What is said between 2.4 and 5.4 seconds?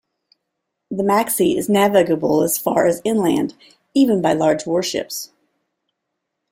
as far as inland even by large warships.